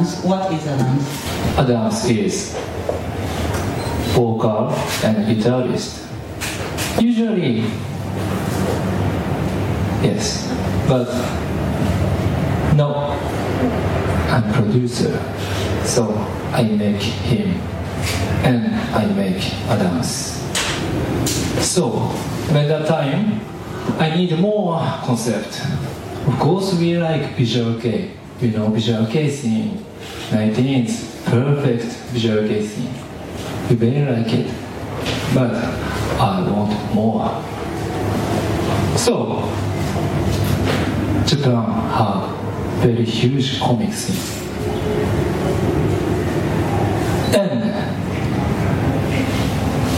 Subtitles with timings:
[0.00, 0.24] Adams.
[0.24, 1.58] What is Adams?
[1.58, 2.54] Adams is
[4.14, 4.72] vocal
[5.04, 6.06] and guitarist.
[7.00, 7.60] Usually,
[10.02, 10.48] yes,
[10.88, 11.06] but
[12.76, 13.18] no,
[14.30, 15.22] I'm producer,
[15.84, 16.08] so
[16.52, 17.60] I make him
[18.44, 20.40] and I make Adams.
[21.60, 21.90] So,
[22.48, 23.40] by that time,
[23.98, 25.60] I need more concept.
[26.26, 28.12] Of course, we like Visual kei.
[28.40, 29.84] You know, Visual kei thing
[30.32, 30.86] 19
[31.24, 32.44] perfect visual.
[32.44, 34.46] You very like it,
[35.34, 35.54] but
[36.20, 37.42] I want more.
[38.96, 39.48] So,
[41.26, 42.36] Japan have
[42.82, 44.40] very huge comic scene.
[47.34, 47.62] And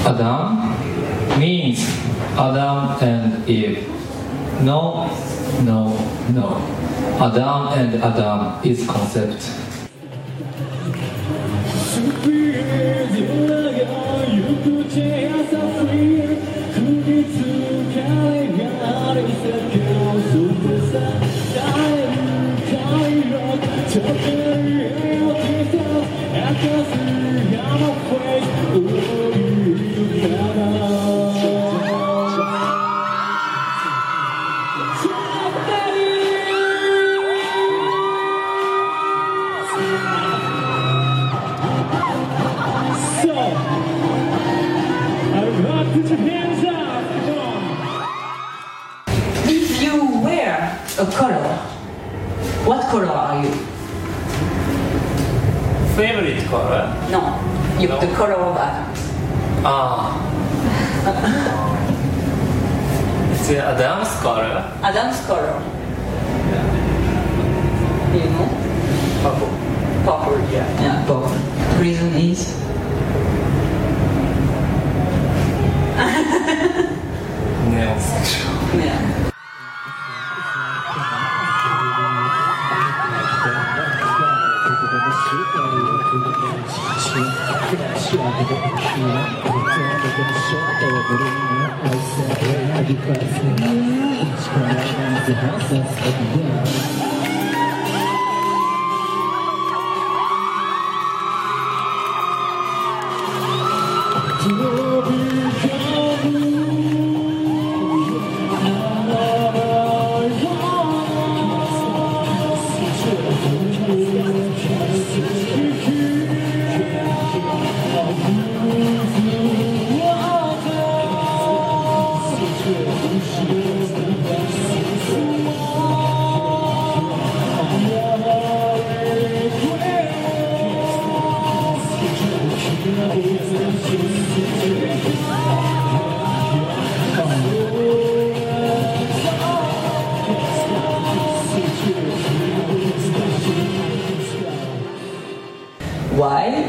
[0.06, 1.80] Adam means
[2.36, 3.88] Adam and Eve.
[4.62, 5.06] No,
[5.64, 5.96] no,
[6.32, 6.56] no.
[7.18, 9.40] Adam and Adam is concept
[24.02, 24.41] Thank you.
[56.72, 57.10] Favorite color?
[57.10, 57.20] No,
[57.80, 58.00] you No.
[58.00, 59.00] the color of Adams.
[59.64, 60.16] Ah.
[63.32, 64.72] it's Adam's color.
[64.82, 65.60] Adam's color.
[68.14, 68.48] You know?
[69.22, 69.52] Purple.
[70.04, 70.66] Purple, yeah.
[70.82, 71.36] Yeah, purple.
[71.80, 72.58] Reason is
[92.94, 93.22] Why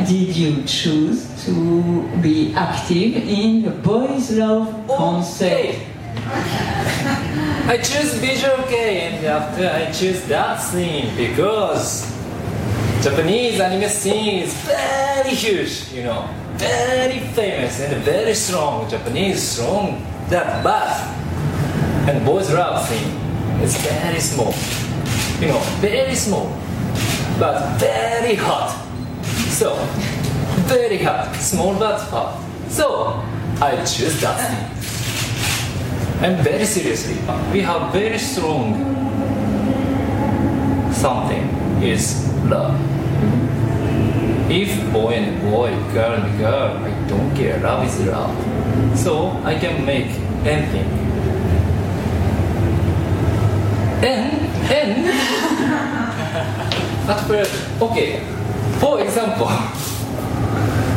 [0.05, 5.75] did you choose to be active in the Boys Love concert?
[7.65, 12.11] I choose visual and after I choose that scene because
[13.01, 18.89] Japanese anime scene is very huge, you know, very famous and very strong.
[18.89, 20.91] Japanese strong that but
[22.09, 23.13] and boys love scene
[23.61, 24.53] is very small,
[25.39, 26.47] you know, very small,
[27.39, 28.82] but very hot.
[29.63, 29.75] So
[30.67, 32.37] very hot, small but hot.
[32.67, 33.23] So
[33.61, 34.37] I choose that.
[36.21, 37.15] And very seriously,
[37.53, 38.75] we have very strong
[40.91, 41.47] something
[41.81, 42.75] is love.
[42.75, 44.51] Mm-hmm.
[44.51, 47.57] If boy and boy, girl and girl, I don't care.
[47.61, 48.35] Love is love.
[48.99, 50.11] So I can make
[50.43, 50.91] anything.
[54.03, 55.07] And and
[57.09, 58.42] at first, okay.
[58.79, 59.47] For example,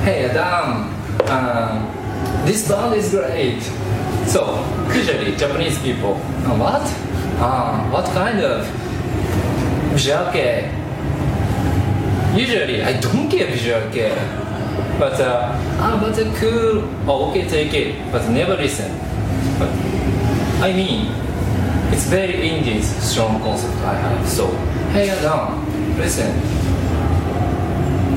[0.04, 0.90] hey Adam,
[1.26, 1.82] uh,
[2.44, 3.62] this band is great.
[4.26, 4.58] So
[4.92, 6.14] usually Japanese people,
[6.46, 6.82] "Uh, what?
[7.38, 8.66] Uh, what kind of
[9.92, 10.70] visual kei?
[12.34, 14.12] Usually I don't care visual kei,
[14.98, 16.84] but uh, ah, but uh, cool.
[17.06, 18.90] Oh, okay, take it, but never listen.
[19.58, 19.70] But
[20.60, 21.08] I mean,
[21.92, 24.28] it's very Indian strong concept I have.
[24.28, 24.48] So
[24.92, 25.62] hey Adam,
[25.96, 26.65] listen.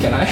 [0.02, 0.26] Can I?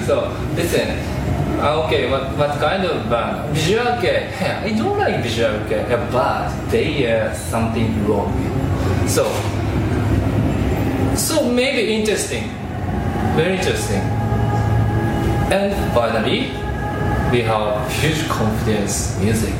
[0.06, 1.16] so listen.
[1.58, 3.48] Ah, okay, what, what kind of band?
[3.54, 4.28] Visual kei.
[4.40, 8.28] Yeah, I don't like visual kei, yeah, but they uh, something wrong.
[9.08, 9.24] So,
[11.16, 12.52] so maybe interesting,
[13.34, 14.04] very interesting.
[15.48, 16.52] And finally,
[17.32, 19.56] we have huge confidence music.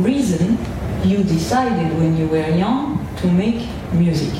[0.00, 0.58] reason
[1.04, 4.32] you decided when you were young to make music?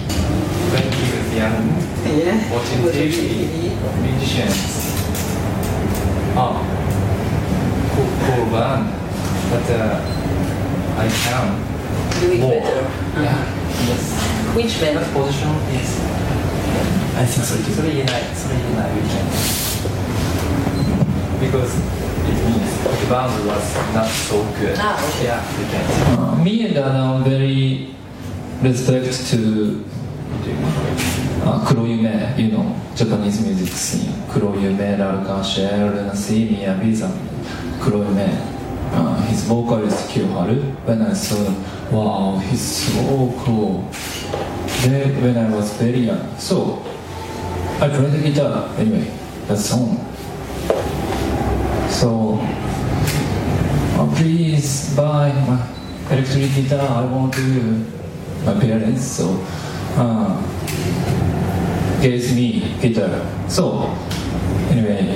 [0.73, 1.65] When he was young,
[2.09, 2.37] Yeah.
[2.53, 3.73] watching TV,
[4.03, 4.59] musicians.
[6.37, 6.63] Oh,
[7.95, 8.85] cool, cool band.
[9.51, 10.01] But uh,
[10.99, 11.47] I can
[12.21, 12.51] Do it more.
[12.61, 12.83] better.
[13.17, 13.45] Yeah.
[13.89, 14.05] Yes.
[14.55, 15.07] Which What band?
[15.15, 15.91] position is?
[17.17, 19.27] I think so それ言えない、それ言えない、we can.
[21.41, 24.78] Because it means the band was not so good.
[24.80, 25.26] Ah, okay.
[25.26, 26.20] Yeah, we can.
[26.20, 27.94] Uh, me and Anna are very
[28.62, 29.84] respect to
[31.44, 34.12] uh, Kuroyume, you know, Japanese music scene.
[34.32, 37.10] Kuroyume, Rarukashe, Renasi, Miyabiza,
[37.80, 38.50] Kuroyume.
[38.94, 41.52] Uh, his vocalist Kiyoharu, when I saw
[41.92, 43.90] wow, he's so cool.
[44.82, 46.84] Then when I was very young, so
[47.82, 49.12] I played the guitar anyway,
[49.48, 50.13] that song.
[52.04, 52.36] So
[53.96, 55.56] Oh, please buy my
[56.12, 57.00] electric guitar.
[57.00, 57.86] I want to.
[58.44, 59.40] My parents so
[59.96, 60.36] uh,
[62.02, 63.24] gave me guitar.
[63.48, 63.88] So
[64.68, 65.16] anyway,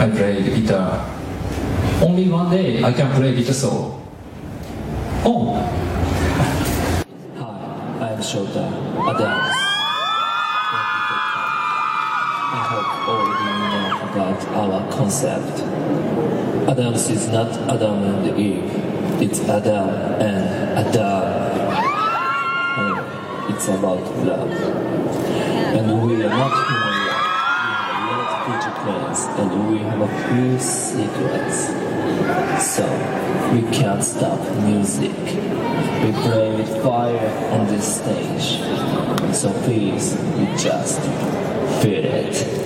[0.00, 1.04] I play the guitar.
[2.00, 4.00] Only one day I can play guitar solo.
[5.28, 5.52] Oh.
[8.00, 8.72] Hi, I'm Shota,
[9.04, 9.52] a dance.
[12.56, 13.81] I hope all of you know
[14.12, 15.62] about our concept.
[16.68, 18.70] Adams is not Adam and Eve,
[19.22, 19.88] it's Adam
[20.20, 21.32] and Adam.
[22.76, 24.52] And it's about love.
[25.76, 27.22] And we are not human yet.
[27.22, 31.68] We have a lot future plans and we have a few secrets.
[32.62, 32.84] So
[33.54, 35.16] we can't stop music.
[36.04, 38.60] We play with fire on this stage.
[39.34, 41.00] So please, you just
[41.80, 42.61] feel it.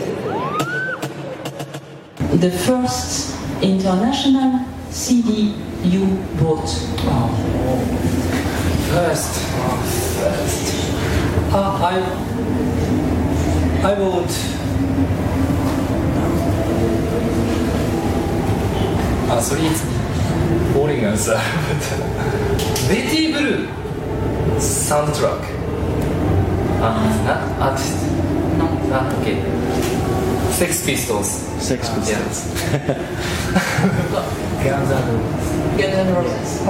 [2.36, 4.60] The first international
[4.90, 6.04] CD you
[6.38, 6.68] bought?
[8.92, 9.80] First, oh,
[10.20, 10.74] first.
[11.50, 11.96] Uh, I
[13.82, 14.32] I bought.
[19.30, 19.82] Ah, sorry, it's
[20.74, 21.40] boring answer.
[22.88, 23.66] Betty Blue
[24.60, 25.40] soundtrack.
[26.82, 27.96] Ah, it's not artist.
[28.58, 28.66] No.
[28.92, 29.55] Ah, okay.
[30.56, 31.28] Sex Pistols.
[31.62, 32.08] Six Pistols.
[32.08, 32.48] yes.
[34.64, 35.76] Guns N' Roses.
[35.76, 36.60] Guns N' Roses.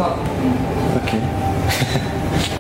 [1.05, 2.53] Okay.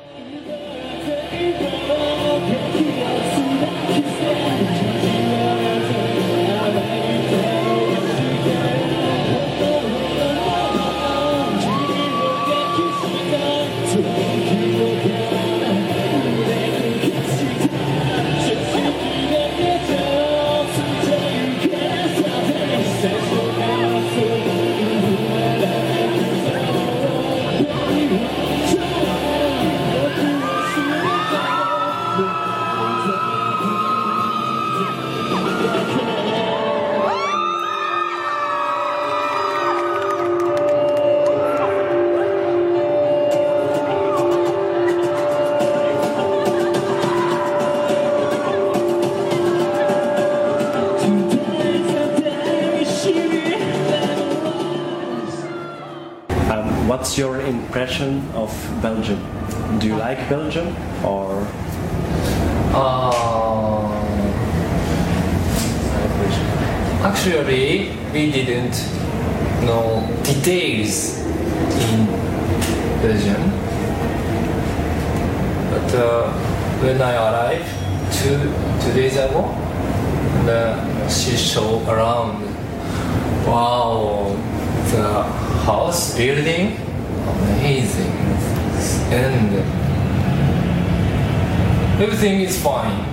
[56.96, 58.50] what's your impression of
[58.80, 59.20] Belgium?
[59.78, 60.68] Do you like Belgium
[61.04, 61.46] or
[62.76, 63.88] Uh,
[67.08, 68.76] actually, we didn't
[69.66, 71.20] know details
[71.84, 72.06] in
[73.04, 73.42] Belgium.
[75.72, 76.32] But uh,
[76.84, 77.70] when I arrived
[78.16, 78.40] two
[78.80, 79.44] two days ago,
[80.36, 82.44] and, uh, she showed around.
[83.46, 84.36] Wow,
[84.92, 85.22] the
[85.64, 86.76] house building,
[87.58, 88.12] amazing,
[89.10, 89.54] and
[92.00, 93.04] everything is fine.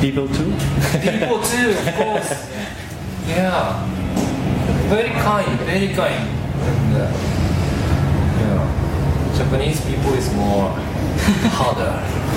[0.00, 0.52] People too?
[1.00, 2.30] People too, of course.
[3.26, 3.86] Yeah.
[4.88, 6.28] Very kind, very kind.
[6.70, 7.12] And, uh,
[8.40, 9.36] yeah.
[9.38, 10.70] Japanese people is more
[11.56, 12.29] harder.